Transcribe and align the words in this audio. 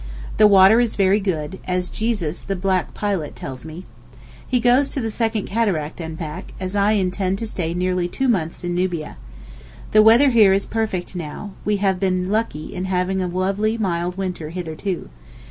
The 0.37 0.47
water 0.47 0.79
is 0.79 0.95
very 0.95 1.19
good, 1.19 1.59
as 1.67 1.87
Jesus 1.87 2.39
the 2.41 2.55
black 2.55 2.95
pilot 2.95 3.35
tells 3.35 3.63
me. 3.63 3.85
He 4.47 4.59
goes 4.59 4.89
to 4.89 4.99
the 4.99 5.11
second 5.11 5.45
Cataract 5.45 6.01
and 6.01 6.17
back, 6.17 6.55
as 6.59 6.75
I 6.75 6.93
intend 6.93 7.37
to 7.37 7.45
stay 7.45 7.75
nearly 7.75 8.07
two 8.09 8.27
months 8.27 8.63
in 8.63 8.73
Nubia. 8.73 9.17
The 9.91 10.01
weather 10.01 10.31
here 10.31 10.53
is 10.53 10.65
perfect 10.65 11.15
now, 11.15 11.51
we 11.65 11.77
have 11.77 11.99
been 11.99 12.31
lucky 12.31 12.73
in 12.73 12.85
having 12.85 13.21
a 13.21 13.27
lovely 13.27 13.77
mild 13.77 14.17
winter 14.17 14.49
hitherto. 14.49 15.07